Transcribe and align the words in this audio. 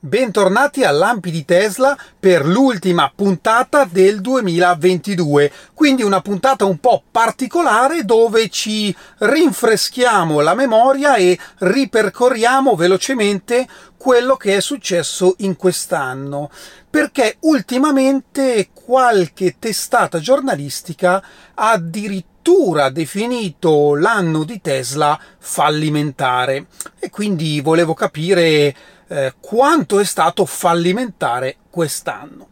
Bentornati 0.00 0.84
a 0.84 0.92
Lampi 0.92 1.32
di 1.32 1.44
Tesla 1.44 1.98
per 2.20 2.46
l'ultima 2.46 3.10
puntata 3.12 3.84
del 3.84 4.20
2022, 4.20 5.50
quindi 5.74 6.04
una 6.04 6.20
puntata 6.20 6.64
un 6.64 6.78
po' 6.78 7.02
particolare 7.10 8.04
dove 8.04 8.48
ci 8.48 8.94
rinfreschiamo 9.18 10.38
la 10.38 10.54
memoria 10.54 11.16
e 11.16 11.36
ripercorriamo 11.58 12.76
velocemente 12.76 13.66
quello 13.96 14.36
che 14.36 14.58
è 14.58 14.60
successo 14.60 15.34
in 15.38 15.56
quest'anno, 15.56 16.48
perché 16.88 17.38
ultimamente 17.40 18.68
qualche 18.72 19.56
testata 19.58 20.20
giornalistica 20.20 21.20
ha 21.54 21.70
addirittura 21.72 22.88
definito 22.90 23.96
l'anno 23.96 24.44
di 24.44 24.60
Tesla 24.60 25.18
fallimentare. 25.38 26.66
E 27.00 27.10
quindi 27.10 27.60
volevo 27.60 27.94
capire 27.94 28.74
eh, 29.08 29.34
quanto 29.40 29.98
è 29.98 30.04
stato 30.04 30.44
fallimentare 30.44 31.56
quest'anno. 31.70 32.46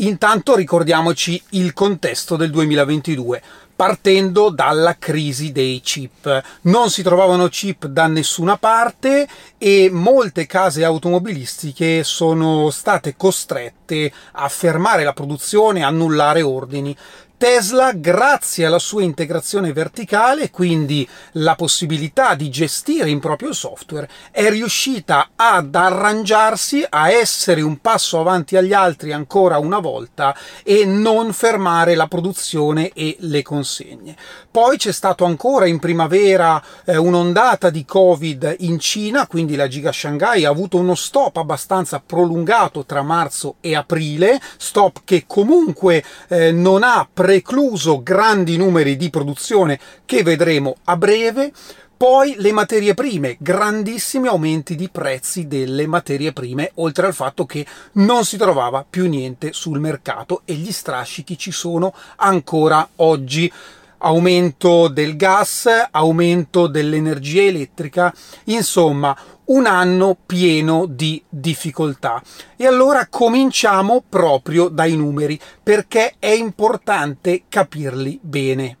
Intanto 0.00 0.54
ricordiamoci 0.54 1.42
il 1.50 1.72
contesto 1.72 2.36
del 2.36 2.50
2022 2.50 3.42
partendo 3.76 4.48
dalla 4.48 4.96
crisi 4.96 5.52
dei 5.52 5.80
chip. 5.80 6.42
Non 6.62 6.90
si 6.90 7.02
trovavano 7.02 7.48
chip 7.48 7.86
da 7.86 8.06
nessuna 8.06 8.56
parte 8.56 9.28
e 9.58 9.90
molte 9.92 10.46
case 10.46 10.82
automobilistiche 10.82 12.02
sono 12.02 12.70
state 12.70 13.16
costrette 13.16 14.10
a 14.32 14.48
fermare 14.48 15.04
la 15.04 15.12
produzione, 15.12 15.82
annullare 15.82 16.40
ordini. 16.40 16.96
Tesla, 17.38 17.92
grazie 17.92 18.64
alla 18.64 18.78
sua 18.78 19.02
integrazione 19.02 19.70
verticale, 19.74 20.50
quindi 20.50 21.06
la 21.32 21.54
possibilità 21.54 22.34
di 22.34 22.48
gestire 22.48 23.10
in 23.10 23.20
proprio 23.20 23.52
software, 23.52 24.08
è 24.30 24.48
riuscita 24.48 25.32
ad 25.36 25.74
arrangiarsi 25.74 26.86
a 26.88 27.10
essere 27.10 27.60
un 27.60 27.78
passo 27.82 28.18
avanti 28.20 28.56
agli 28.56 28.72
altri 28.72 29.12
ancora 29.12 29.58
una 29.58 29.80
volta 29.80 30.34
e 30.64 30.86
non 30.86 31.34
fermare 31.34 31.94
la 31.94 32.06
produzione 32.06 32.92
e 32.94 33.16
le 33.20 33.42
consegne. 33.42 34.16
Poi 34.50 34.78
c'è 34.78 34.92
stato 34.92 35.26
ancora 35.26 35.66
in 35.66 35.78
primavera 35.78 36.62
eh, 36.86 36.96
un'ondata 36.96 37.68
di 37.68 37.84
Covid 37.84 38.56
in 38.60 38.78
Cina, 38.78 39.26
quindi 39.26 39.56
la 39.56 39.68
Giga 39.68 39.92
Shanghai 39.92 40.46
ha 40.46 40.50
avuto 40.50 40.78
uno 40.78 40.94
stop 40.94 41.36
abbastanza 41.36 42.00
prolungato 42.04 42.86
tra 42.86 43.02
marzo 43.02 43.56
e 43.60 43.76
aprile, 43.76 44.40
stop 44.56 45.02
che 45.04 45.24
comunque 45.26 46.02
eh, 46.28 46.50
non 46.50 46.82
ha 46.82 47.06
precluso 47.26 48.04
grandi 48.04 48.56
numeri 48.56 48.96
di 48.96 49.10
produzione 49.10 49.80
che 50.04 50.22
vedremo 50.22 50.76
a 50.84 50.96
breve. 50.96 51.50
Poi 51.96 52.36
le 52.38 52.52
materie 52.52 52.94
prime, 52.94 53.36
grandissimi 53.40 54.28
aumenti 54.28 54.76
di 54.76 54.88
prezzi 54.88 55.48
delle 55.48 55.88
materie 55.88 56.32
prime, 56.32 56.70
oltre 56.74 57.06
al 57.06 57.14
fatto 57.14 57.44
che 57.44 57.66
non 57.94 58.24
si 58.24 58.36
trovava 58.36 58.86
più 58.88 59.08
niente 59.08 59.52
sul 59.52 59.80
mercato 59.80 60.42
e 60.44 60.54
gli 60.54 60.70
strascichi 60.70 61.36
ci 61.36 61.50
sono 61.50 61.92
ancora 62.16 62.88
oggi 62.96 63.52
aumento 63.98 64.86
del 64.86 65.16
gas, 65.16 65.68
aumento 65.90 66.68
dell'energia 66.68 67.42
elettrica, 67.42 68.14
insomma 68.44 69.16
un 69.46 69.66
anno 69.66 70.16
pieno 70.24 70.86
di 70.86 71.22
difficoltà. 71.28 72.22
E 72.56 72.66
allora 72.66 73.06
cominciamo 73.08 74.02
proprio 74.08 74.68
dai 74.68 74.96
numeri 74.96 75.38
perché 75.62 76.14
è 76.18 76.30
importante 76.30 77.42
capirli 77.48 78.18
bene. 78.22 78.78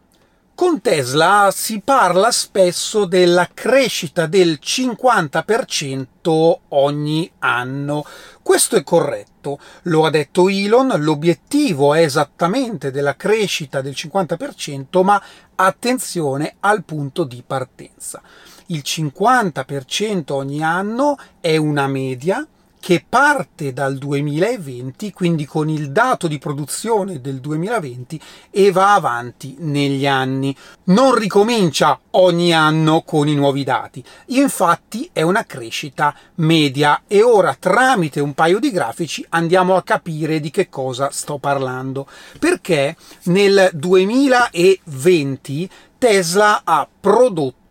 Con 0.56 0.80
Tesla 0.80 1.50
si 1.52 1.82
parla 1.84 2.30
spesso 2.30 3.04
della 3.04 3.46
crescita 3.52 4.24
del 4.24 4.58
50% 4.62 6.60
ogni 6.68 7.30
anno. 7.40 8.06
Questo 8.40 8.76
è 8.76 8.82
corretto, 8.82 9.58
lo 9.82 10.06
ha 10.06 10.10
detto 10.10 10.48
Elon, 10.48 10.94
l'obiettivo 10.96 11.92
è 11.92 12.00
esattamente 12.00 12.90
della 12.90 13.16
crescita 13.16 13.82
del 13.82 13.92
50%, 13.94 15.02
ma 15.02 15.22
attenzione 15.56 16.54
al 16.60 16.84
punto 16.84 17.24
di 17.24 17.44
partenza. 17.46 18.22
Il 18.68 18.82
50% 18.84 20.32
ogni 20.32 20.60
anno 20.60 21.16
è 21.40 21.56
una 21.56 21.86
media 21.86 22.44
che 22.80 23.04
parte 23.08 23.72
dal 23.72 23.96
2020, 23.96 25.12
quindi 25.12 25.44
con 25.44 25.68
il 25.68 25.90
dato 25.90 26.28
di 26.28 26.38
produzione 26.38 27.20
del 27.20 27.40
2020 27.40 28.20
e 28.50 28.70
va 28.70 28.94
avanti 28.94 29.56
negli 29.58 30.06
anni. 30.06 30.56
Non 30.84 31.14
ricomincia 31.14 31.98
ogni 32.10 32.52
anno 32.54 33.02
con 33.02 33.26
i 33.26 33.34
nuovi 33.34 33.64
dati. 33.64 34.04
Infatti 34.26 35.10
è 35.12 35.22
una 35.22 35.44
crescita 35.44 36.14
media 36.36 37.02
e 37.06 37.22
ora 37.22 37.56
tramite 37.58 38.20
un 38.20 38.34
paio 38.34 38.58
di 38.58 38.70
grafici 38.70 39.26
andiamo 39.30 39.74
a 39.76 39.82
capire 39.82 40.38
di 40.38 40.50
che 40.50 40.68
cosa 40.68 41.10
sto 41.10 41.38
parlando. 41.38 42.08
Perché 42.38 42.96
nel 43.24 43.70
2020 43.72 45.70
Tesla 45.98 46.62
ha 46.62 46.88
prodotto 47.00 47.64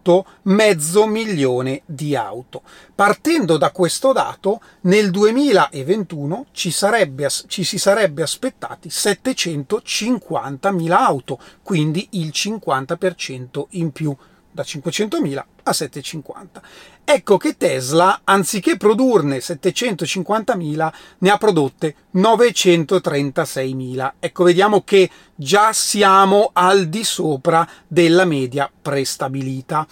mezzo 0.43 1.07
milione 1.07 1.81
di 1.85 2.15
auto. 2.15 2.61
Partendo 2.93 3.57
da 3.57 3.71
questo 3.71 4.13
dato, 4.13 4.61
nel 4.81 5.09
2021 5.11 6.47
ci, 6.51 6.71
sarebbe, 6.71 7.27
ci 7.47 7.63
si 7.63 7.77
sarebbe 7.77 8.21
aspettati 8.21 8.89
750.000 8.89 10.91
auto, 10.91 11.39
quindi 11.63 12.07
il 12.11 12.31
50% 12.33 13.65
in 13.71 13.91
più 13.91 14.15
da 14.55 14.63
500.000 14.63 15.43
a 15.63 15.73
750. 15.73 16.61
Ecco 17.03 17.37
che 17.37 17.57
Tesla, 17.57 18.21
anziché 18.23 18.77
produrne 18.77 19.39
750.000, 19.39 20.93
ne 21.19 21.29
ha 21.29 21.37
prodotte 21.37 21.95
936.000. 22.15 24.13
Ecco, 24.17 24.45
vediamo 24.45 24.83
che 24.83 25.09
già 25.35 25.73
siamo 25.73 26.51
al 26.53 26.87
di 26.87 27.03
sopra 27.03 27.67
della 27.85 28.23
media 28.23 28.71
prestabilita. 28.81 29.85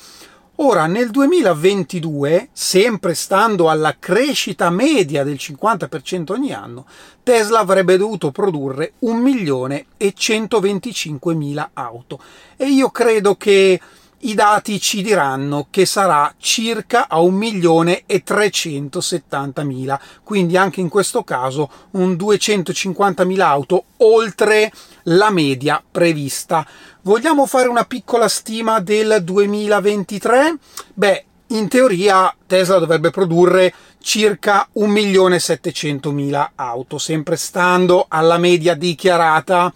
Ora, 0.58 0.86
nel 0.86 1.10
2022, 1.10 2.50
sempre 2.54 3.16
stando 3.16 3.70
alla 3.70 3.96
crescita 4.00 4.70
media 4.70 5.24
del 5.24 5.34
50% 5.36 6.32
ogni 6.32 6.54
anno, 6.54 6.86
Tesla 7.22 7.60
avrebbe 7.60 7.98
dovuto 7.98 8.32
produrre 8.32 8.94
1.125.000 9.02 11.70
auto. 11.74 12.22
E 12.56 12.68
io 12.68 12.92
credo 12.92 13.36
che 13.36 13.78
i 14.24 14.34
dati 14.36 14.80
ci 14.80 15.02
diranno 15.02 15.68
che 15.70 15.86
sarà 15.86 16.34
circa 16.38 17.10
a 17.10 17.20
1.370.000, 17.20 20.00
quindi 20.24 20.56
anche 20.56 20.80
in 20.80 20.88
questo 20.90 21.24
caso 21.24 21.70
un 21.92 22.14
250.000 22.14 23.42
auto 23.42 23.84
oltre 23.98 24.72
la 25.04 25.30
media 25.30 25.84
prevista. 25.90 26.66
Vogliamo 27.02 27.46
fare 27.46 27.68
una 27.68 27.84
piccola 27.84 28.30
stima 28.30 28.80
del 28.80 29.20
2023? 29.24 30.58
Beh, 30.94 31.26
in 31.48 31.68
teoria 31.68 32.34
Tesla 32.48 32.80
dovrebbe 32.80 33.10
produrre 33.10 33.74
circa 34.00 34.70
1.700.000 34.76 36.50
auto, 36.56 36.98
sempre 36.98 37.36
stando 37.36 38.06
alla 38.08 38.38
media 38.38 38.74
dichiarata. 38.74 39.74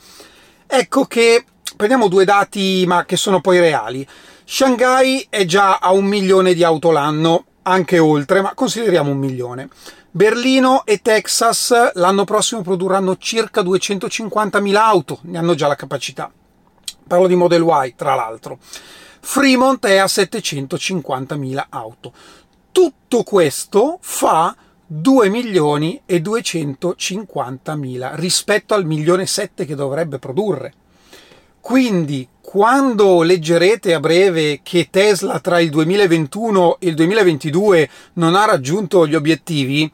Ecco 0.66 1.04
che 1.06 1.44
prendiamo 1.76 2.08
due 2.08 2.24
dati 2.26 2.86
ma 2.88 3.06
che 3.06 3.18
sono 3.18 3.42
poi 3.42 3.60
reali. 3.60 4.08
Shanghai 4.50 5.28
è 5.30 5.44
già 5.44 5.76
a 5.76 5.92
un 5.92 6.06
milione 6.06 6.54
di 6.54 6.64
auto 6.64 6.92
l'anno, 6.92 7.48
anche 7.64 8.00
oltre, 8.00 8.40
ma 8.40 8.54
consideriamo 8.54 9.12
un 9.12 9.18
milione. 9.18 9.68
Berlino 10.10 10.86
e 10.86 11.02
Texas 11.02 11.92
l'anno 11.96 12.24
prossimo 12.24 12.62
produrranno 12.62 13.18
circa 13.18 13.62
250.000 13.62 14.76
auto, 14.76 15.20
ne 15.24 15.38
hanno 15.38 15.54
già 15.54 15.68
la 15.68 15.76
capacità. 15.76 16.32
Parlo 17.06 17.28
di 17.28 17.36
Model 17.36 17.62
Y, 17.62 17.96
tra 17.98 18.16
l'altro. 18.16 18.60
Fremont 19.20 19.86
è 19.86 19.98
a 19.98 20.06
750.000 20.06 21.66
auto. 21.68 22.14
Tutto 22.72 23.24
questo 23.24 23.98
fa 24.00 24.56
2 24.86 25.28
milioni 25.28 26.02
e 26.06 26.22
250.000 26.22 28.12
rispetto 28.14 28.74
al 28.74 28.86
milione 28.86 29.26
7 29.26 29.66
che 29.66 29.76
dovrebbe 29.76 30.20
produrre. 30.20 30.74
Quindi 31.60 32.26
quando 32.50 33.24
leggerete 33.24 33.94
a 33.94 34.00
breve 34.00 34.62
che 34.64 34.88
Tesla 34.90 35.42
tra 35.42 35.60
il 35.60 35.70
2021 35.70 36.78
e 36.80 36.88
il 36.88 36.96
2022 36.96 37.90
non 38.14 38.36
ha 38.36 38.46
raggiunto 38.46 39.06
gli 39.06 39.16
obiettivi, 39.16 39.92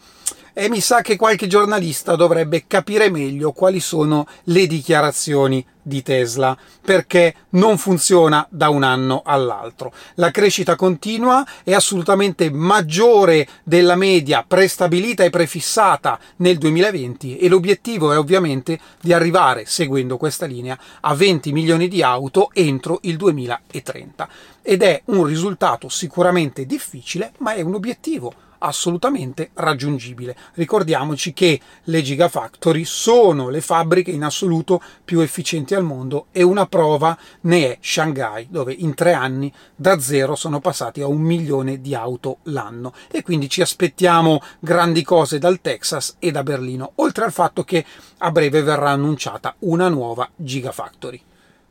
e 0.53 0.69
mi 0.69 0.79
sa 0.79 1.01
che 1.01 1.15
qualche 1.15 1.47
giornalista 1.47 2.15
dovrebbe 2.15 2.65
capire 2.67 3.09
meglio 3.09 3.53
quali 3.53 3.79
sono 3.79 4.27
le 4.44 4.67
dichiarazioni 4.67 5.65
di 5.83 6.01
Tesla, 6.01 6.57
perché 6.81 7.35
non 7.50 7.77
funziona 7.77 8.45
da 8.50 8.69
un 8.69 8.83
anno 8.83 9.21
all'altro. 9.24 9.94
La 10.15 10.31
crescita 10.31 10.75
continua 10.75 11.45
è 11.63 11.74
assolutamente 11.74 12.50
maggiore 12.50 13.47
della 13.63 13.95
media 13.95 14.44
prestabilita 14.47 15.24
e 15.24 15.30
prefissata 15.30 16.19
nel 16.38 16.57
2020 16.57 17.38
e 17.38 17.47
l'obiettivo 17.47 18.12
è 18.12 18.18
ovviamente 18.18 18.80
di 19.00 19.13
arrivare, 19.13 19.65
seguendo 19.65 20.18
questa 20.18 20.45
linea, 20.45 20.77
a 21.01 21.13
20 21.13 21.51
milioni 21.51 21.88
di 21.88 22.01
auto 22.01 22.50
entro 22.53 23.00
il 23.03 23.18
2030. 23.18 24.29
Ed 24.62 24.81
è 24.81 25.01
un 25.06 25.25
risultato 25.25 25.89
sicuramente 25.89 26.65
difficile, 26.65 27.33
ma 27.39 27.53
è 27.53 27.62
un 27.62 27.75
obiettivo 27.75 28.33
assolutamente 28.63 29.51
raggiungibile. 29.56 30.36
Ricordiamoci 30.54 31.33
che 31.33 31.60
le 31.83 32.01
Gigafactory 32.01 32.86
sono 32.86 33.50
le 33.50 33.62
fabbriche 33.62 34.12
in 34.12 34.24
assoluto 34.24 34.81
più 35.04 35.19
efficienti 35.19 35.75
al 35.75 35.83
mondo 35.83 36.27
e 36.31 36.44
una 36.44 36.65
prova 36.65 37.18
ne 37.42 37.74
è 37.74 37.77
Shanghai, 37.81 38.48
dove 38.50 38.74
in 38.74 38.94
tre 38.94 39.13
anni 39.13 39.51
da 39.75 40.00
zero 40.00 40.36
sono 40.36 40.60
passati 40.60 41.01
a 41.01 41.07
un 41.07 41.21
milione 41.21 41.81
di 41.81 41.94
auto 41.94 42.38
l'anno 42.44 42.94
e 43.12 43.21
quindi 43.21 43.50
ci 43.50 43.62
aspettiamo 43.62 44.42
grandi 44.60 45.04
cose 45.04 45.39
dal 45.39 45.60
Texas 45.62 46.15
e 46.19 46.31
da 46.31 46.44
Berlino, 46.44 46.94
oltre 46.95 47.25
al 47.25 47.33
fatto 47.33 47.63
che 47.63 47.86
a 48.19 48.31
breve 48.31 48.62
verrà 48.62 48.92
annunciata 48.92 49.56
una 49.60 49.89
nuova 49.89 50.30
Gigafactory. 50.36 51.21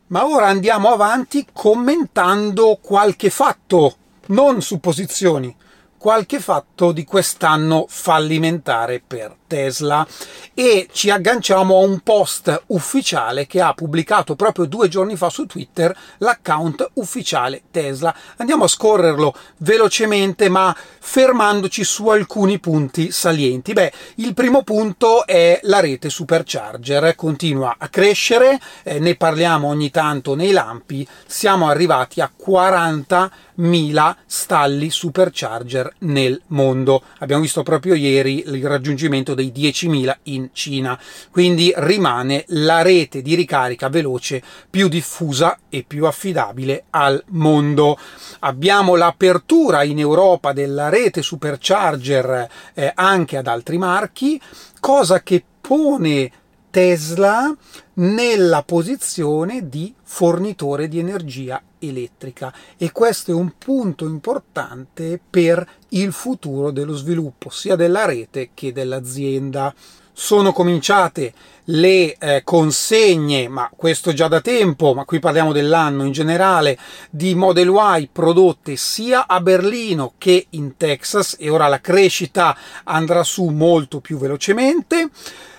Ma 0.08 0.26
ora 0.26 0.48
andiamo 0.48 0.90
avanti 0.90 1.46
commentando 1.50 2.78
qualche 2.82 3.30
fatto, 3.30 3.96
non 4.26 4.60
supposizioni, 4.60 5.56
qualche 6.02 6.40
fatto 6.40 6.90
di 6.90 7.04
quest'anno 7.04 7.86
fallimentare 7.88 9.00
per 9.06 9.36
Tesla 9.46 10.04
e 10.52 10.88
ci 10.90 11.10
agganciamo 11.10 11.76
a 11.76 11.84
un 11.84 12.00
post 12.00 12.64
ufficiale 12.68 13.46
che 13.46 13.60
ha 13.60 13.72
pubblicato 13.72 14.34
proprio 14.34 14.64
due 14.64 14.88
giorni 14.88 15.14
fa 15.14 15.30
su 15.30 15.46
Twitter 15.46 15.96
l'account 16.18 16.90
ufficiale 16.94 17.62
Tesla. 17.70 18.12
Andiamo 18.38 18.64
a 18.64 18.68
scorrerlo 18.68 19.32
velocemente 19.58 20.48
ma 20.48 20.74
fermandoci 20.98 21.84
su 21.84 22.08
alcuni 22.08 22.58
punti 22.58 23.12
salienti. 23.12 23.72
Beh, 23.72 23.92
il 24.16 24.34
primo 24.34 24.64
punto 24.64 25.24
è 25.24 25.60
la 25.62 25.78
rete 25.78 26.10
supercharger, 26.10 27.14
continua 27.14 27.76
a 27.78 27.88
crescere, 27.88 28.58
eh, 28.82 28.98
ne 28.98 29.14
parliamo 29.14 29.68
ogni 29.68 29.90
tanto 29.90 30.34
nei 30.34 30.50
lampi, 30.50 31.06
siamo 31.26 31.68
arrivati 31.68 32.20
a 32.20 32.32
40.000 33.58 34.14
stalli 34.26 34.90
supercharger 34.90 35.94
nel 36.00 36.40
mondo. 36.48 37.02
Abbiamo 37.18 37.42
visto 37.42 37.62
proprio 37.62 37.94
ieri 37.94 38.44
il 38.46 38.66
raggiungimento 38.66 39.34
dei 39.34 39.52
10.000 39.54 40.16
in 40.24 40.50
Cina, 40.52 40.98
quindi 41.30 41.72
rimane 41.76 42.44
la 42.48 42.82
rete 42.82 43.22
di 43.22 43.34
ricarica 43.34 43.88
veloce 43.88 44.42
più 44.70 44.88
diffusa 44.88 45.58
e 45.68 45.84
più 45.86 46.06
affidabile 46.06 46.84
al 46.90 47.22
mondo. 47.28 47.98
Abbiamo 48.40 48.96
l'apertura 48.96 49.82
in 49.82 49.98
Europa 49.98 50.52
della 50.52 50.88
rete 50.88 51.22
supercharger 51.22 52.48
eh, 52.74 52.92
anche 52.94 53.36
ad 53.36 53.46
altri 53.46 53.78
marchi, 53.78 54.40
cosa 54.80 55.22
che 55.22 55.44
pone 55.60 56.30
Tesla 56.72 57.54
nella 57.96 58.62
posizione 58.62 59.68
di 59.68 59.94
fornitore 60.02 60.88
di 60.88 60.98
energia 60.98 61.62
elettrica 61.78 62.50
e 62.78 62.92
questo 62.92 63.30
è 63.30 63.34
un 63.34 63.52
punto 63.58 64.06
importante 64.06 65.20
per 65.28 65.68
il 65.90 66.12
futuro 66.12 66.70
dello 66.70 66.94
sviluppo 66.94 67.50
sia 67.50 67.76
della 67.76 68.06
rete 68.06 68.52
che 68.54 68.72
dell'azienda. 68.72 69.74
Sono 70.14 70.52
cominciate 70.52 71.32
le 71.64 72.16
eh, 72.16 72.40
consegne, 72.42 73.48
ma 73.48 73.70
questo 73.74 74.14
già 74.14 74.28
da 74.28 74.40
tempo, 74.40 74.94
ma 74.94 75.04
qui 75.04 75.18
parliamo 75.18 75.52
dell'anno 75.52 76.04
in 76.04 76.12
generale, 76.12 76.78
di 77.10 77.34
Model 77.34 77.72
Y 77.98 78.08
prodotte 78.10 78.76
sia 78.76 79.26
a 79.26 79.40
Berlino 79.40 80.14
che 80.16 80.46
in 80.50 80.76
Texas 80.78 81.36
e 81.38 81.50
ora 81.50 81.68
la 81.68 81.80
crescita 81.80 82.56
andrà 82.84 83.22
su 83.24 83.44
molto 83.48 84.00
più 84.00 84.16
velocemente. 84.16 85.10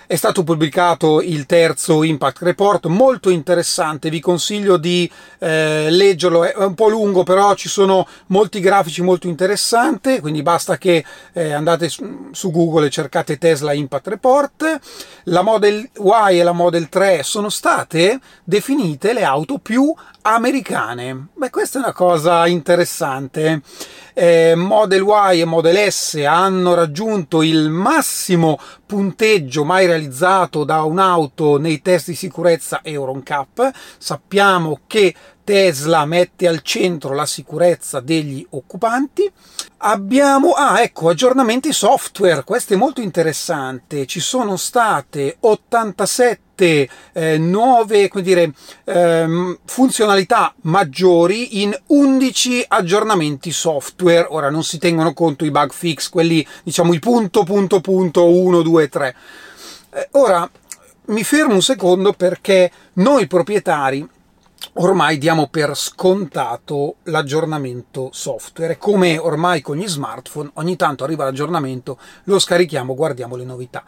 È 0.05 0.15
stato 0.15 0.44
pubblicato 0.44 1.21
il 1.21 1.45
terzo 1.45 2.03
Impact 2.03 2.41
Report, 2.41 2.85
molto 2.88 3.29
interessante, 3.29 4.09
vi 4.09 4.19
consiglio 4.19 4.75
di 4.75 5.09
eh, 5.39 5.89
leggerlo, 5.89 6.44
è 6.44 6.53
un 6.57 6.73
po' 6.73 6.89
lungo 6.89 7.23
però 7.23 7.55
ci 7.55 7.69
sono 7.69 8.05
molti 8.27 8.59
grafici 8.59 9.01
molto 9.01 9.27
interessanti, 9.27 10.19
quindi 10.19 10.41
basta 10.41 10.77
che 10.77 11.05
eh, 11.31 11.53
andate 11.53 11.88
su, 11.88 12.51
Google 12.51 12.88
e 12.88 12.89
cercate 12.89 13.38
Tesla 13.38 13.71
Impact 13.71 14.07
Report. 14.07 14.79
La 15.25 15.41
Model 15.41 15.89
Y 15.97 16.39
e 16.39 16.44
la 16.44 16.51
Model 16.51 16.89
3 16.89 17.23
sono 17.23 17.49
state 17.49 18.19
definite 18.44 19.13
le 19.13 19.23
auto 19.23 19.57
più 19.57 19.94
americane. 20.23 21.27
Beh, 21.33 21.49
questa 21.49 21.79
è 21.79 21.83
una 21.83 21.93
cosa 21.93 22.47
interessante 22.47 23.61
eh, 24.13 24.53
Model 24.55 25.03
Y 25.03 25.41
e 25.41 25.45
Model 25.45 25.91
S 25.91 26.23
hanno 26.25 26.73
raggiunto 26.73 27.41
il 27.41 27.69
massimo 27.69 28.59
punteggio 28.85 29.63
mai 29.63 29.87
realizzato 29.87 30.63
da 30.63 30.83
un'auto 30.83 31.57
nei 31.57 31.81
test 31.81 32.07
di 32.07 32.15
sicurezza 32.15 32.81
Euro 32.83 33.15
NCAP. 33.15 33.71
Sappiamo 33.97 34.81
che 34.85 35.13
Tesla 35.44 36.06
mette 36.06 36.48
al 36.48 36.62
centro 36.62 37.13
la 37.13 37.25
sicurezza 37.25 38.00
degli 38.00 38.45
occupanti. 38.51 39.30
Abbiamo, 39.86 40.54
ah 40.54 40.81
ecco, 40.81 41.10
aggiornamenti 41.10 41.74
software, 41.74 42.44
questo 42.45 42.74
è 42.74 42.78
molto 42.78 43.01
interessante. 43.01 44.06
Ci 44.06 44.22
sono 44.22 44.56
state 44.56 45.38
87 45.42 46.90
eh, 47.12 47.38
nuove 47.38 48.10
dire, 48.22 48.54
ehm, 48.86 49.60
funzionalità 49.66 50.54
maggiori 50.62 51.62
in 51.62 51.78
11 51.88 52.66
aggiornamenti 52.69 53.51
software. 53.51 54.28
Ora 54.30 54.50
non 54.50 54.63
si 54.63 54.78
tengono 54.78 55.13
conto 55.13 55.44
i 55.44 55.51
bug 55.51 55.72
fix, 55.72 56.10
quelli 56.10 56.45
diciamo 56.63 56.94
i 56.94 57.00
punto 57.00 57.44
punto 57.44 57.81
punto 57.81 58.30
1, 58.30 58.62
2, 58.62 58.88
3. 58.88 59.16
Eh, 59.90 60.07
ora 60.12 60.50
mi 61.07 61.24
fermo 61.25 61.56
un 61.56 61.62
secondo 61.62 62.13
perché 62.13 62.72
noi 62.94 63.28
proprietari 63.28 64.07
ormai 64.74 65.18
diamo 65.18 65.48
per 65.48 65.75
scontato 65.75 66.95
l'aggiornamento 67.04 68.10
software. 68.12 68.77
Come 68.77 69.18
ormai 69.18 69.62
con 69.62 69.77
gli 69.77 69.88
smartphone, 69.88 70.51
ogni 70.56 70.75
tanto 70.75 71.04
arriva 71.04 71.24
l'aggiornamento, 71.24 71.98
lo 72.25 72.39
scarichiamo, 72.39 72.95
guardiamo 72.95 73.36
le 73.36 73.45
novità. 73.45 73.83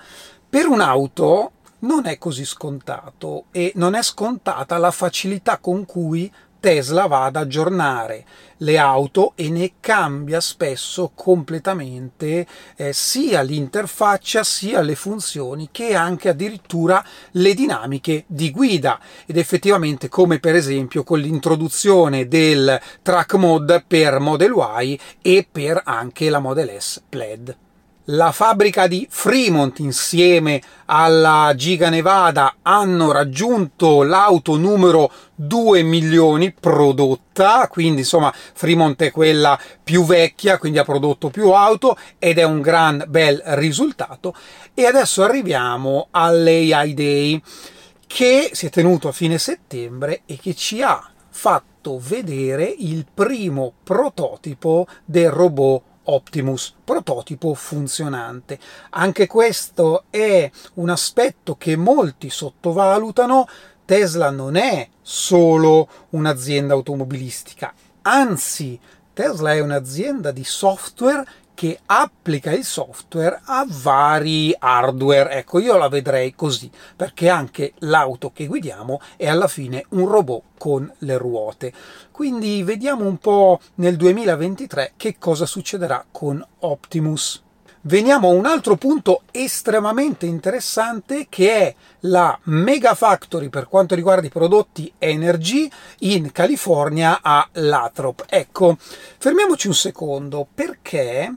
Per 0.49 0.67
un'auto 0.67 1.51
non 1.79 2.07
è 2.07 2.17
così 2.17 2.45
scontato 2.45 3.45
e 3.51 3.71
non 3.75 3.95
è 3.95 4.01
scontata 4.01 4.77
la 4.77 4.91
facilità 4.91 5.57
con 5.57 5.85
cui 5.85 6.31
Tesla 6.65 7.05
va 7.05 7.25
ad 7.25 7.35
aggiornare 7.35 8.25
le 8.57 8.79
auto 8.79 9.33
e 9.35 9.51
ne 9.51 9.73
cambia 9.79 10.41
spesso 10.41 11.11
completamente 11.13 12.47
eh, 12.75 12.91
sia 12.91 13.43
l'interfaccia 13.43 14.43
sia 14.43 14.81
le 14.81 14.95
funzioni 14.95 15.69
che 15.71 15.93
anche 15.93 16.29
addirittura 16.29 17.05
le 17.33 17.53
dinamiche 17.53 18.23
di 18.25 18.49
guida. 18.49 18.99
Ed 19.27 19.37
effettivamente 19.37 20.09
come 20.09 20.39
per 20.39 20.55
esempio 20.55 21.03
con 21.03 21.19
l'introduzione 21.19 22.27
del 22.27 22.81
track 23.03 23.35
mode 23.35 23.83
per 23.85 24.17
Model 24.17 24.53
Y 24.55 24.99
e 25.21 25.47
per 25.51 25.79
anche 25.85 26.31
la 26.31 26.39
Model 26.39 26.81
S 26.81 27.03
Plaid 27.07 27.64
la 28.09 28.31
fabbrica 28.31 28.87
di 28.87 29.07
Fremont 29.09 29.79
insieme 29.79 30.61
alla 30.85 31.53
Giga 31.55 31.89
Nevada 31.89 32.57
hanno 32.61 33.11
raggiunto 33.11 34.03
l'auto 34.03 34.57
numero 34.57 35.11
2 35.35 35.81
milioni 35.81 36.53
prodotta, 36.53 37.67
quindi 37.67 38.01
insomma 38.01 38.31
Fremont 38.33 39.01
è 39.01 39.11
quella 39.11 39.59
più 39.83 40.05
vecchia, 40.05 40.59
quindi 40.59 40.77
ha 40.77 40.83
prodotto 40.83 41.29
più 41.29 41.49
auto 41.51 41.97
ed 42.19 42.37
è 42.37 42.43
un 42.43 42.61
gran 42.61 43.03
bel 43.07 43.41
risultato. 43.45 44.35
E 44.73 44.85
adesso 44.85 45.23
arriviamo 45.23 46.07
all'AI 46.11 46.93
Day 46.93 47.41
che 48.05 48.51
si 48.53 48.67
è 48.67 48.69
tenuto 48.69 49.07
a 49.07 49.13
fine 49.13 49.39
settembre 49.39 50.21
e 50.25 50.37
che 50.37 50.53
ci 50.53 50.81
ha 50.83 51.09
fatto 51.29 51.99
vedere 51.99 52.63
il 52.65 53.05
primo 53.11 53.73
prototipo 53.83 54.87
del 55.03 55.31
robot 55.31 55.93
Optimus, 56.05 56.75
prototipo 56.83 57.53
funzionante. 57.53 58.59
Anche 58.91 59.27
questo 59.27 60.05
è 60.09 60.49
un 60.75 60.89
aspetto 60.89 61.55
che 61.55 61.75
molti 61.75 62.29
sottovalutano. 62.29 63.47
Tesla 63.85 64.31
non 64.31 64.55
è 64.55 64.89
solo 65.01 65.87
un'azienda 66.09 66.73
automobilistica, 66.73 67.71
anzi 68.01 68.79
Tesla 69.13 69.53
è 69.53 69.59
un'azienda 69.59 70.31
di 70.31 70.43
software 70.43 71.23
che 71.55 71.79
applica 71.87 72.51
il 72.51 72.63
software 72.63 73.41
a 73.45 73.65
vari 73.67 74.55
hardware. 74.57 75.31
Ecco, 75.31 75.59
io 75.59 75.77
la 75.77 75.87
vedrei 75.89 76.35
così, 76.35 76.69
perché 76.95 77.29
anche 77.29 77.73
l'auto 77.79 78.31
che 78.31 78.45
guidiamo 78.45 79.01
è 79.15 79.27
alla 79.27 79.47
fine 79.47 79.85
un 79.89 80.07
robot 80.07 80.43
con 80.59 80.93
le 80.99 81.17
ruote. 81.17 81.73
Quindi 82.11 82.61
vediamo 82.61 83.05
un 83.05 83.17
po' 83.17 83.59
nel 83.75 83.95
2023 83.95 84.93
che 84.95 85.15
cosa 85.17 85.47
succederà 85.47 86.05
con 86.11 86.45
Optimus. 86.59 87.44
Veniamo 87.87 88.29
a 88.29 88.33
un 88.33 88.47
altro 88.47 88.77
punto 88.77 89.21
estremamente 89.29 90.25
interessante 90.25 91.27
che 91.29 91.51
è 91.51 91.75
la 92.01 92.35
Mega 92.45 92.95
Factory 92.95 93.49
per 93.49 93.67
quanto 93.67 93.93
riguarda 93.93 94.25
i 94.25 94.31
prodotti 94.31 94.91
Energy 94.97 95.69
in 95.99 96.31
California 96.31 97.19
a 97.21 97.47
Latrop. 97.51 98.25
Ecco, 98.27 98.75
fermiamoci 98.79 99.67
un 99.67 99.75
secondo 99.75 100.47
perché 100.51 101.31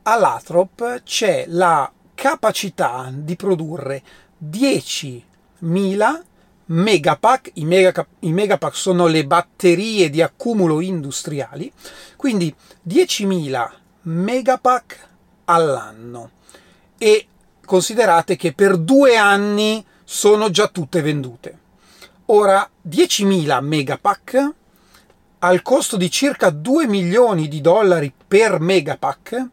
a 0.00 0.16
Latrop 0.16 1.02
c'è 1.02 1.44
la 1.48 1.92
capacità 2.14 3.10
di 3.12 3.36
produrre 3.36 4.02
10.000 4.42 6.20
megapack, 6.64 7.50
i, 7.54 7.66
mega, 7.66 8.06
i 8.20 8.32
megapack 8.32 8.74
sono 8.74 9.06
le 9.06 9.26
batterie 9.26 10.08
di 10.08 10.22
accumulo 10.22 10.80
industriali, 10.80 11.70
quindi 12.16 12.54
10.000 12.88 13.70
megapack 14.04 15.08
all'anno. 15.52 16.30
E 16.98 17.26
considerate 17.64 18.36
che 18.36 18.52
per 18.52 18.76
due 18.76 19.16
anni 19.16 19.84
sono 20.04 20.50
già 20.50 20.68
tutte 20.68 21.02
vendute. 21.02 21.58
Ora, 22.26 22.68
10.000 22.88 23.60
megapack 23.60 24.54
al 25.40 25.62
costo 25.62 25.96
di 25.96 26.10
circa 26.10 26.50
2 26.50 26.86
milioni 26.86 27.48
di 27.48 27.60
dollari 27.60 28.12
per 28.28 28.60
megapack 28.60 29.48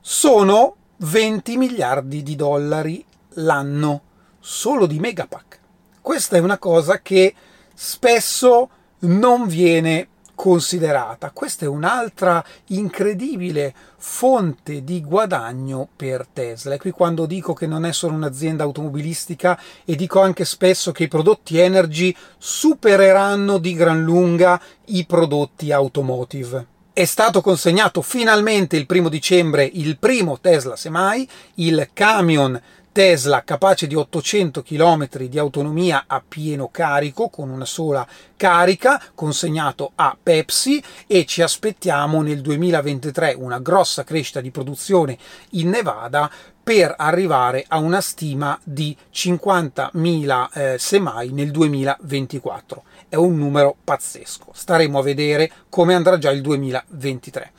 sono 0.00 0.76
20 0.96 1.56
miliardi 1.56 2.22
di 2.22 2.34
dollari 2.34 3.04
l'anno 3.34 4.02
solo 4.40 4.86
di 4.86 4.98
megapack. 4.98 5.60
Questa 6.00 6.36
è 6.36 6.40
una 6.40 6.58
cosa 6.58 7.00
che 7.00 7.34
spesso 7.72 8.68
non 9.00 9.46
viene 9.46 10.08
considerata. 10.42 11.30
Questa 11.30 11.66
è 11.66 11.68
un'altra 11.68 12.44
incredibile 12.70 13.72
fonte 13.96 14.82
di 14.82 15.00
guadagno 15.00 15.86
per 15.94 16.26
Tesla. 16.32 16.74
E 16.74 16.78
qui 16.78 16.90
quando 16.90 17.26
dico 17.26 17.52
che 17.52 17.68
non 17.68 17.84
è 17.84 17.92
solo 17.92 18.14
un'azienda 18.14 18.64
automobilistica 18.64 19.56
e 19.84 19.94
dico 19.94 20.20
anche 20.20 20.44
spesso 20.44 20.90
che 20.90 21.04
i 21.04 21.08
prodotti 21.08 21.58
energy 21.58 22.12
supereranno 22.38 23.58
di 23.58 23.72
gran 23.74 24.02
lunga 24.02 24.60
i 24.86 25.06
prodotti 25.06 25.70
automotive. 25.70 26.66
È 26.92 27.04
stato 27.04 27.40
consegnato 27.40 28.02
finalmente 28.02 28.76
il 28.76 28.86
primo 28.86 29.08
dicembre 29.08 29.70
il 29.72 29.96
primo 29.96 30.40
Tesla 30.40 30.74
Semi, 30.74 31.26
il 31.54 31.90
camion 31.92 32.60
Tesla 32.92 33.42
capace 33.42 33.86
di 33.86 33.94
800 33.94 34.62
km 34.62 35.08
di 35.24 35.38
autonomia 35.38 36.04
a 36.06 36.22
pieno 36.26 36.68
carico 36.68 37.30
con 37.30 37.48
una 37.48 37.64
sola 37.64 38.06
carica 38.36 39.02
consegnato 39.14 39.92
a 39.94 40.14
Pepsi 40.22 40.82
e 41.06 41.24
ci 41.24 41.40
aspettiamo 41.40 42.20
nel 42.20 42.42
2023 42.42 43.32
una 43.38 43.60
grossa 43.60 44.04
crescita 44.04 44.42
di 44.42 44.50
produzione 44.50 45.16
in 45.52 45.70
Nevada 45.70 46.30
per 46.62 46.94
arrivare 46.98 47.64
a 47.66 47.78
una 47.78 48.02
stima 48.02 48.60
di 48.62 48.94
50.000 49.10 50.48
eh, 50.52 50.76
semai 50.78 51.30
nel 51.30 51.50
2024. 51.50 52.82
È 53.08 53.16
un 53.16 53.38
numero 53.38 53.74
pazzesco. 53.82 54.50
Staremo 54.52 54.98
a 54.98 55.02
vedere 55.02 55.50
come 55.70 55.94
andrà 55.94 56.18
già 56.18 56.30
il 56.30 56.42
2023. 56.42 57.52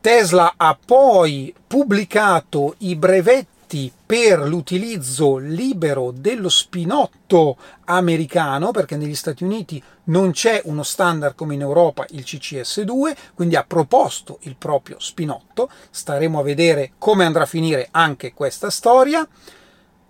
Tesla 0.00 0.54
ha 0.56 0.76
poi 0.84 1.54
pubblicato 1.66 2.74
i 2.78 2.96
brevetti 2.96 3.54
progetti 3.66 3.92
per 4.06 4.38
l'utilizzo 4.40 5.36
libero 5.36 6.12
dello 6.12 6.48
spinotto 6.48 7.56
americano, 7.86 8.70
perché 8.70 8.96
negli 8.96 9.14
Stati 9.14 9.42
Uniti 9.42 9.82
non 10.04 10.30
c'è 10.30 10.62
uno 10.64 10.84
standard 10.84 11.34
come 11.34 11.54
in 11.54 11.60
Europa, 11.60 12.06
il 12.10 12.22
CCS2, 12.24 13.16
quindi 13.34 13.56
ha 13.56 13.64
proposto 13.64 14.38
il 14.42 14.54
proprio 14.56 14.98
spinotto. 15.00 15.68
Staremo 15.90 16.38
a 16.38 16.44
vedere 16.44 16.92
come 16.98 17.24
andrà 17.24 17.42
a 17.42 17.46
finire 17.46 17.88
anche 17.90 18.32
questa 18.32 18.70
storia. 18.70 19.26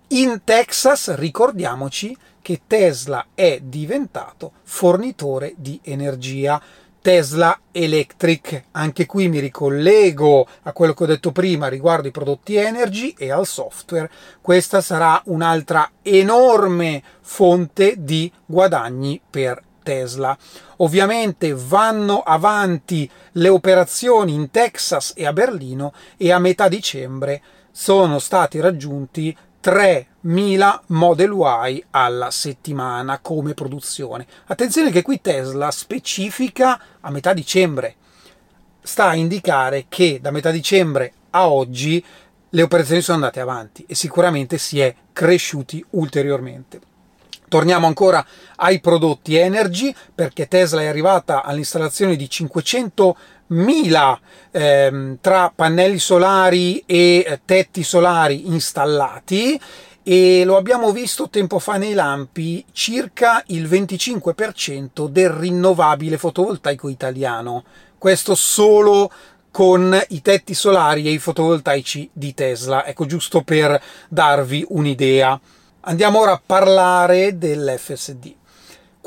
In 0.09 0.41
Texas 0.43 1.15
ricordiamoci 1.15 2.15
che 2.41 2.61
Tesla 2.65 3.27
è 3.33 3.59
diventato 3.61 4.53
fornitore 4.63 5.53
di 5.57 5.79
energia 5.83 6.61
Tesla 7.01 7.59
Electric. 7.71 8.65
Anche 8.71 9.05
qui 9.05 9.29
mi 9.29 9.39
ricollego 9.39 10.47
a 10.63 10.71
quello 10.73 10.93
che 10.93 11.03
ho 11.03 11.07
detto 11.07 11.31
prima 11.31 11.67
riguardo 11.67 12.07
i 12.07 12.11
prodotti 12.11 12.55
energy 12.55 13.15
e 13.17 13.31
al 13.31 13.45
software. 13.45 14.09
Questa 14.41 14.81
sarà 14.81 15.21
un'altra 15.25 15.89
enorme 16.01 17.01
fonte 17.21 17.95
di 17.97 18.31
guadagni 18.45 19.21
per 19.29 19.61
Tesla. 19.83 20.37
Ovviamente 20.77 21.53
vanno 21.55 22.21
avanti 22.21 23.09
le 23.33 23.47
operazioni 23.47 24.33
in 24.33 24.51
Texas 24.51 25.13
e 25.15 25.25
a 25.25 25.31
Berlino 25.31 25.93
e 26.17 26.31
a 26.31 26.39
metà 26.39 26.67
dicembre 26.67 27.41
sono 27.71 28.17
stati 28.19 28.59
raggiunti 28.59 29.37
3.000 29.67 30.79
Model 30.87 31.31
Y 31.33 31.83
alla 31.91 32.31
settimana 32.31 33.19
come 33.19 33.53
produzione. 33.53 34.25
Attenzione 34.45 34.91
che 34.91 35.01
qui 35.01 35.19
Tesla 35.19 35.71
specifica 35.71 36.79
a 37.01 37.11
metà 37.11 37.33
dicembre. 37.33 37.95
Sta 38.81 39.09
a 39.09 39.15
indicare 39.15 39.87
che 39.89 40.19
da 40.21 40.31
metà 40.31 40.51
dicembre 40.51 41.11
a 41.31 41.49
oggi 41.49 42.01
le 42.51 42.61
operazioni 42.61 43.01
sono 43.01 43.17
andate 43.17 43.41
avanti 43.41 43.83
e 43.85 43.93
sicuramente 43.93 44.57
si 44.57 44.79
è 44.79 44.95
cresciuti 45.11 45.83
ulteriormente. 45.89 46.79
Torniamo 47.49 47.87
ancora 47.87 48.25
ai 48.55 48.79
prodotti 48.79 49.35
energy 49.35 49.93
perché 50.15 50.47
Tesla 50.47 50.79
è 50.79 50.85
arrivata 50.85 51.43
all'installazione 51.43 52.15
di 52.15 52.29
500.000 53.49 54.17
ehm, 54.51 55.17
tra 55.21 55.51
pannelli 55.53 55.99
solari 55.99 56.83
e 56.85 57.25
eh, 57.25 57.39
tetti 57.45 57.83
solari 57.83 58.47
installati 58.47 59.59
e 60.03 60.43
lo 60.45 60.55
abbiamo 60.55 60.91
visto 60.91 61.29
tempo 61.29 61.59
fa 61.59 61.75
nei 61.75 61.93
lampi 61.93 62.63
circa 62.71 63.43
il 63.47 63.67
25% 63.67 65.07
del 65.09 65.29
rinnovabile 65.29 66.17
fotovoltaico 66.17 66.87
italiano. 66.87 67.65
Questo 67.97 68.33
solo 68.33 69.11
con 69.51 69.99
i 70.09 70.21
tetti 70.21 70.53
solari 70.53 71.07
e 71.07 71.11
i 71.11 71.17
fotovoltaici 71.17 72.09
di 72.13 72.33
Tesla. 72.33 72.85
Ecco, 72.85 73.05
giusto 73.05 73.41
per 73.41 73.81
darvi 74.07 74.63
un'idea. 74.69 75.37
Andiamo 75.81 76.19
ora 76.19 76.33
a 76.33 76.41
parlare 76.45 77.37
dell'FSD. 77.37 78.33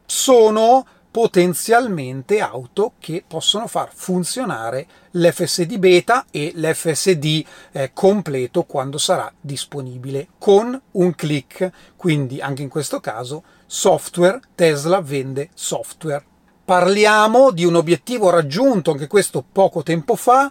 sono 0.05 0.85
potenzialmente 1.11 2.39
auto 2.39 2.93
che 2.97 3.23
possono 3.27 3.67
far 3.67 3.89
funzionare 3.93 4.87
l'FSD 5.11 5.77
beta 5.77 6.25
e 6.31 6.53
l'FSD 6.55 7.45
eh, 7.73 7.91
completo 7.93 8.63
quando 8.63 8.97
sarà 8.97 9.31
disponibile 9.39 10.29
con 10.37 10.81
un 10.91 11.15
click. 11.15 11.69
Quindi 11.97 12.39
anche 12.39 12.61
in 12.61 12.69
questo 12.69 13.01
caso 13.01 13.43
software, 13.65 14.39
Tesla 14.55 15.01
vende 15.01 15.49
software 15.53 16.23
parliamo 16.63 17.51
di 17.51 17.65
un 17.65 17.75
obiettivo 17.75 18.29
raggiunto, 18.29 18.91
anche 18.91 19.07
questo 19.07 19.43
poco 19.49 19.83
tempo 19.83 20.15
fa, 20.15 20.49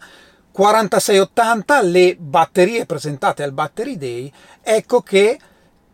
4680, 0.53 1.83
le 1.83 2.17
batterie 2.19 2.87
presentate 2.87 3.43
al 3.43 3.53
Battery 3.53 3.97
Day, 3.97 4.33
ecco 4.63 5.01
che 5.01 5.39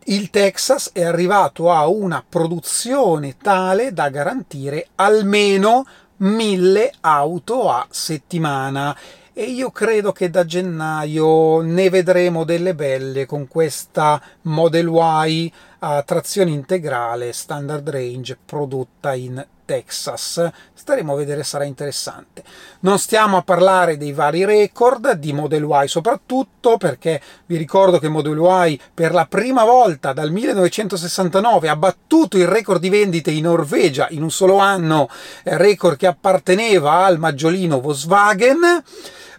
il 0.09 0.29
Texas 0.29 0.91
è 0.93 1.03
arrivato 1.03 1.71
a 1.71 1.87
una 1.87 2.23
produzione 2.27 3.35
tale 3.37 3.91
da 3.91 4.09
garantire 4.09 4.87
almeno 4.95 5.85
1000 6.17 6.93
auto 7.01 7.69
a 7.69 7.85
settimana. 7.89 8.95
E 9.33 9.43
io 9.43 9.69
credo 9.69 10.13
che 10.13 10.29
da 10.29 10.45
gennaio 10.45 11.61
ne 11.61 11.89
vedremo 11.89 12.43
delle 12.43 12.73
belle 12.73 13.25
con 13.25 13.47
questa 13.47 14.19
Model 14.43 14.87
Y 14.87 15.51
a 15.79 16.01
trazione 16.01 16.51
integrale 16.51 17.33
standard 17.33 17.87
range 17.87 18.37
prodotta 18.43 19.13
in 19.13 19.45
Texas. 19.67 20.49
Staremo 20.73 21.13
a 21.13 21.17
vedere, 21.17 21.43
sarà 21.43 21.65
interessante. 21.65 22.41
Non 22.79 22.97
stiamo 22.97 23.35
a 23.35 23.41
parlare 23.41 23.97
dei 23.97 24.13
vari 24.13 24.45
record, 24.45 25.11
di 25.11 25.33
Model 25.33 25.67
Y 25.69 25.87
soprattutto, 25.87 26.77
perché 26.77 27.21
vi 27.47 27.57
ricordo 27.57 27.99
che 27.99 28.07
Model 28.07 28.37
Y 28.69 28.79
per 28.93 29.11
la 29.11 29.25
prima 29.25 29.65
volta 29.65 30.13
dal 30.13 30.31
1969 30.31 31.67
ha 31.67 31.75
battuto 31.75 32.37
il 32.37 32.47
record 32.47 32.79
di 32.79 32.89
vendite 32.89 33.31
in 33.31 33.43
Norvegia 33.43 34.07
in 34.11 34.23
un 34.23 34.31
solo 34.31 34.59
anno, 34.59 35.09
eh, 35.43 35.57
record 35.57 35.97
che 35.97 36.07
apparteneva 36.07 37.03
al 37.03 37.19
maggiolino 37.19 37.81
Volkswagen 37.81 38.83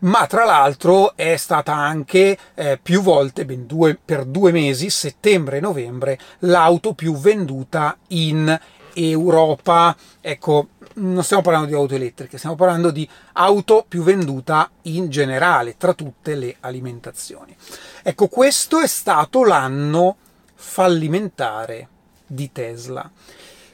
ma 0.01 0.27
tra 0.27 0.45
l'altro 0.45 1.17
è 1.17 1.37
stata 1.37 1.75
anche 1.75 2.39
eh, 2.55 2.79
più 2.81 3.03
volte, 3.03 3.45
due, 3.67 3.99
per 4.03 4.25
due 4.25 4.53
mesi, 4.53 4.91
settembre 4.91 5.57
e 5.57 5.61
novembre, 5.61 6.19
l'auto 6.41 6.93
più 6.93 7.17
venduta 7.17 7.97
in 8.09 8.59
Europa. 8.99 9.97
Ecco, 10.21 10.69
non 10.95 11.23
stiamo 11.23 11.43
parlando 11.43 11.69
di 11.69 11.75
auto 11.75 11.95
elettriche, 11.95 12.39
stiamo 12.39 12.57
parlando 12.57 12.91
di 12.91 13.09
auto 13.35 13.85
più 13.87 14.03
venduta 14.03 14.71
in 14.83 15.09
generale 15.09 15.77
tra 15.77 15.95
tutte 15.95 16.35
le 16.35 16.57
alimentazioni. 16.61 17.57
Ecco, 18.03 18.29
questo 18.29 18.81
è 18.81 18.87
stato 18.87 19.45
l'anno 19.45 20.17
fallimentare 20.55 21.89
di 22.27 22.51
Tesla. 22.51 23.09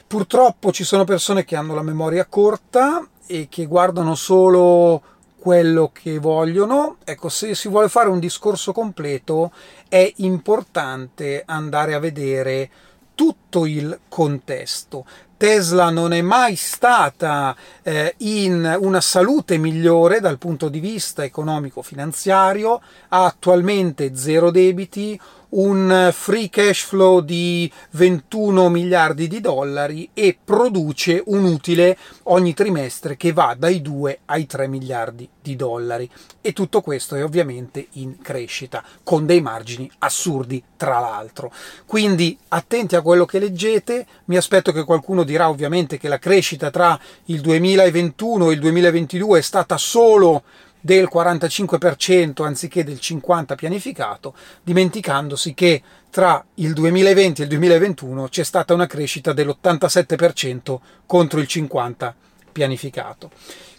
Purtroppo 0.07 0.71
ci 0.71 0.83
sono 0.83 1.03
persone 1.03 1.43
che 1.43 1.55
hanno 1.55 1.73
la 1.73 1.81
memoria 1.81 2.25
corta 2.25 3.05
e 3.25 3.47
che 3.49 3.65
guardano 3.65 4.13
solo 4.13 5.01
quello 5.45 5.91
che 5.91 6.19
vogliono. 6.19 6.97
Ecco, 7.03 7.29
se 7.29 7.55
si 7.55 7.67
vuole 7.67 7.89
fare 7.89 8.09
un 8.09 8.19
discorso 8.19 8.71
completo 8.71 9.51
è 9.89 10.11
importante 10.17 11.43
andare 11.45 11.93
a 11.93 11.99
vedere 11.99 12.69
tutto 13.15 13.65
il 13.65 13.99
contesto. 14.07 15.05
Tesla 15.37 15.89
non 15.89 16.13
è 16.13 16.21
mai 16.21 16.55
stata 16.55 17.55
eh, 17.81 18.15
in 18.19 18.77
una 18.79 19.01
salute 19.01 19.57
migliore 19.57 20.21
dal 20.21 20.37
punto 20.37 20.69
di 20.69 20.79
vista 20.79 21.23
economico-finanziario, 21.23 22.81
ha 23.09 23.25
attualmente 23.25 24.15
zero 24.15 24.49
debiti, 24.49 25.19
un 25.49 26.09
free 26.13 26.49
cash 26.49 26.83
flow 26.83 27.21
di 27.21 27.71
21 27.91 28.69
miliardi 28.69 29.27
di 29.27 29.39
dollari 29.41 30.09
e 30.13 30.37
produce 30.43 31.21
un 31.27 31.45
utile 31.45 31.97
ogni 32.23 32.53
trimestre 32.53 33.17
che 33.17 33.33
va 33.33 33.55
dai 33.57 33.81
2 33.81 34.19
ai 34.25 34.45
3 34.45 34.67
miliardi 34.67 35.29
di 35.41 35.55
dollari. 35.55 36.09
E 36.41 36.53
tutto 36.53 36.81
questo 36.81 37.15
è 37.15 37.23
ovviamente 37.23 37.87
in 37.93 38.19
crescita 38.21 38.83
con 39.03 39.25
dei 39.25 39.41
margini 39.41 39.89
assurdi 39.99 40.63
tra 40.75 40.99
l'altro. 40.99 41.51
Quindi 41.85 42.37
attenti 42.49 42.95
a 42.95 43.01
quello 43.01 43.25
che 43.25 43.39
leggete. 43.39 44.05
Mi 44.25 44.37
aspetto 44.37 44.71
che 44.71 44.83
qualcuno 44.83 45.23
dirà 45.23 45.49
ovviamente 45.49 45.97
che 45.97 46.07
la 46.07 46.19
crescita 46.19 46.71
tra 46.71 46.99
il 47.25 47.41
2021 47.41 48.49
e 48.49 48.53
il 48.53 48.59
2022 48.59 49.39
è 49.39 49.41
stata 49.41 49.77
solo 49.77 50.43
del 50.85 51.09
45% 51.11 52.45
anziché 52.45 52.83
del 52.83 52.99
50% 53.01 53.55
pianificato, 53.55 54.35
dimenticandosi 54.61 55.55
che 55.55 55.81
tra 56.11 56.45
il 56.55 56.73
2020 56.73 57.41
e 57.41 57.45
il 57.45 57.49
2021 57.49 58.27
c'è 58.27 58.43
stata 58.43 58.75
una 58.75 58.85
crescita 58.85 59.33
dell'87% 59.33 60.77
contro 61.07 61.39
il 61.39 61.47
50% 61.49 62.13
pianificato. 62.51 63.31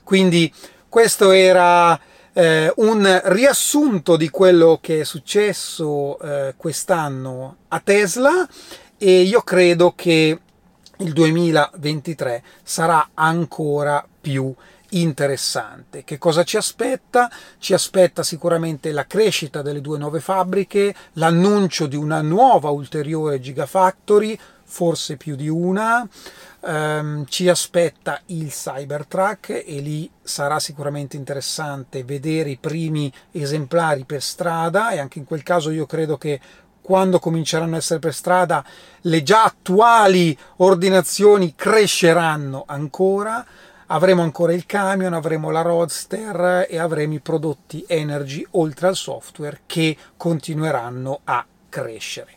Quindi 0.03 0.53
questo 0.89 1.31
era 1.31 1.99
eh, 2.33 2.73
un 2.79 3.21
riassunto 3.27 4.17
di 4.17 4.29
quello 4.29 4.81
che 4.83 5.01
è 5.01 5.05
successo 5.05 6.19
eh, 6.19 6.55
quest'anno 6.57 7.59
a 7.69 7.79
Tesla 7.79 8.49
e 8.99 9.21
io 9.21 9.43
credo 9.43 9.93
che 9.95 10.41
il 10.99 11.13
2023 11.13 12.43
sarà 12.65 13.11
ancora 13.15 14.05
più 14.21 14.53
interessante. 15.01 16.05
Che 16.05 16.19
cosa 16.19 16.45
ci 16.45 16.57
aspetta? 16.57 17.31
Ci 17.59 17.75
aspetta 17.75 18.23
sicuramente 18.23 18.93
la 18.93 19.07
crescita 19.07 19.63
delle 19.63 19.81
due 19.81 19.99
nuove 19.99 20.21
fabbriche, 20.21 20.95
l'annuncio 21.15 21.87
di 21.87 21.97
una 21.97 22.21
nuova 22.23 22.71
ulteriore 22.71 23.41
Gigafactory, 23.41 24.39
forse 24.65 25.17
più 25.17 25.37
di 25.37 25.49
una. 25.49 26.07
Um, 26.61 27.25
ci 27.27 27.49
aspetta 27.49 28.21
il 28.27 28.49
Cybertruck 28.49 29.51
e 29.51 29.81
lì 29.81 30.11
sarà 30.21 30.59
sicuramente 30.59 31.17
interessante 31.17 32.03
vedere 32.03 32.51
i 32.51 32.59
primi 32.59 33.13
esemplari 33.31 34.05
per 34.05 34.21
strada 34.21 34.91
e 34.91 34.99
anche 34.99 35.21
in 35.21 35.27
quel 35.27 35.45
caso 35.45 35.71
io 35.71 35.87
credo 35.87 36.19
che 36.19 36.41
quando 36.81 37.19
cominceranno 37.19 37.75
a 37.75 37.79
essere 37.79 37.99
per 37.99 38.15
strada 38.15 38.65
le 39.03 39.23
già 39.23 39.45
attuali 39.45 40.37
ordinazioni 40.57 41.55
cresceranno 41.55 42.65
ancora 42.67 43.45
avremo 43.87 44.23
ancora 44.23 44.53
il 44.53 44.67
camion, 44.67 45.13
avremo 45.13 45.51
la 45.51 45.63
Roadster 45.63 46.67
e 46.69 46.79
avremo 46.79 47.15
i 47.15 47.21
prodotti 47.21 47.85
Energy 47.87 48.47
oltre 48.53 48.89
al 48.89 48.97
software 48.97 49.61
che 49.67 49.97
continueranno 50.17 51.21
a 51.25 51.45
crescere. 51.69 52.35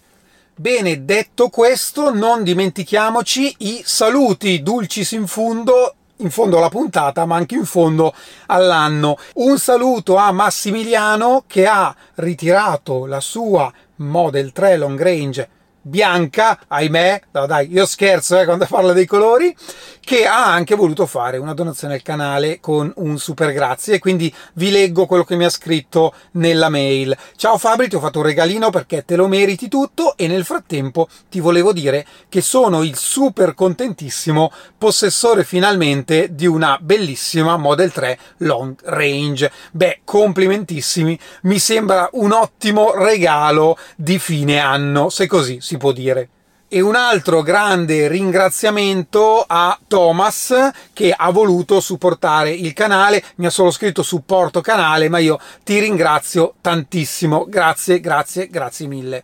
Bene, 0.56 1.06
detto 1.06 1.48
questo, 1.50 2.14
non 2.14 2.44
dimentichiamoci 2.44 3.56
i 3.60 3.82
saluti 3.86 4.62
dulcis 4.62 5.12
in 5.12 5.26
fondo 5.26 5.94
in 6.22 6.32
fondo 6.32 6.58
alla 6.58 6.68
puntata, 6.68 7.26
ma 7.26 7.38
anche 7.38 7.56
in 7.56 7.64
fondo 7.64 8.14
all'anno. 8.48 9.18
Un 9.36 9.58
saluto 9.58 10.18
a 10.18 10.34
Massimiliano 10.34 11.46
che 11.48 11.66
ha 11.66 11.96
ritirato 12.16 13.06
la 13.06 13.22
sua 13.22 13.72
Model 13.98 14.52
3 14.52 14.76
Long 14.76 15.02
Range 15.02 15.50
bianca, 15.82 16.60
ahimè, 16.68 17.22
no, 17.32 17.46
dai, 17.46 17.72
io 17.72 17.86
scherzo 17.86 18.40
eh, 18.40 18.46
quando 18.46 18.66
parlo 18.70 18.94
dei 18.94 19.06
colori, 19.06 19.56
che 20.00 20.26
ha 20.26 20.52
anche 20.52 20.76
voluto 20.76 21.06
fare 21.06 21.38
una 21.38 21.54
donazione 21.54 21.94
al 21.94 22.02
canale 22.02 22.60
con 22.60 22.92
un 22.98 23.18
super 23.20 23.54
grazie 23.54 23.96
e 23.96 24.00
quindi 24.00 24.34
vi 24.54 24.72
leggo 24.72 25.06
quello 25.06 25.24
che 25.24 25.36
mi 25.36 25.46
ha 25.46 25.50
scritto 25.50 26.14
nella 26.32 26.70
mail. 26.70 27.16
Ciao 27.36 27.58
Fabri, 27.58 27.88
ti 27.88 27.96
ho 27.96 28.00
fatto 28.00 28.20
un 28.20 28.26
regalino 28.26 28.70
perché 28.72 29.06
te 29.06 29.16
lo 29.16 29.28
meriti 29.28 29.68
tutto 29.68 30.18
e 30.18 30.28
nel 30.28 30.46
frattempo 30.46 31.08
ti 31.30 31.40
volevo 31.40 31.74
dire 31.74 32.06
che 32.28 32.42
sono 32.42 32.84
il 32.84 32.98
super 32.98 33.54
contentissimo 33.54 34.52
possessore 34.78 35.44
finalmente 35.44 36.34
di 36.34 36.48
una 36.48 36.78
bellissima 36.82 37.58
Model 37.58 37.92
3 37.92 38.20
Long 38.38 38.76
Range. 38.84 39.52
Beh, 39.72 40.02
complimentissimi, 40.04 41.20
mi 41.44 41.60
sembra 41.60 42.10
un 42.14 42.32
ottimo 42.32 42.94
regalo 42.96 43.78
di 43.96 44.18
fine 44.18 44.60
anno, 44.60 45.10
se 45.10 45.28
così 45.28 45.62
si 45.70 45.78
può 45.78 45.92
dire. 45.92 46.30
E 46.68 46.82
un 46.82 46.96
altro 46.96 47.44
grande 47.44 48.08
ringraziamento 48.08 49.44
a 49.46 49.78
Thomas 49.88 50.72
che 50.94 51.14
ha 51.16 51.30
voluto 51.30 51.80
supportare 51.80 52.52
il 52.52 52.74
canale, 52.74 53.24
mi 53.36 53.46
ha 53.46 53.52
solo 53.52 53.70
scritto 53.70 54.02
supporto 54.02 54.62
canale, 54.62 55.10
ma 55.10 55.20
io 55.20 55.40
ti 55.64 55.80
ringrazio 55.80 56.56
tantissimo. 56.62 57.46
Grazie, 57.48 58.00
grazie, 58.00 58.48
grazie 58.48 58.88
mille. 58.88 59.24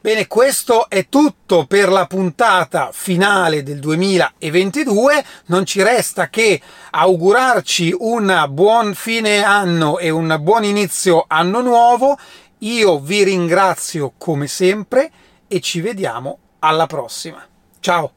Bene, 0.00 0.26
questo 0.26 0.88
è 0.88 1.06
tutto 1.08 1.64
per 1.66 1.88
la 1.90 2.06
puntata 2.06 2.90
finale 2.92 3.62
del 3.62 3.78
2022. 3.78 5.24
Non 5.46 5.64
ci 5.64 5.80
resta 5.80 6.28
che 6.28 6.60
augurarci 6.90 7.94
un 8.00 8.46
buon 8.50 8.94
fine 8.94 9.44
anno 9.44 9.98
e 9.98 10.10
un 10.10 10.36
buon 10.40 10.64
inizio 10.64 11.24
anno 11.28 11.60
nuovo. 11.60 12.18
Io 12.58 12.98
vi 12.98 13.22
ringrazio 13.22 14.12
come 14.18 14.46
sempre 14.46 15.10
e 15.54 15.60
ci 15.60 15.80
vediamo 15.80 16.38
alla 16.58 16.86
prossima. 16.86 17.46
Ciao! 17.78 18.12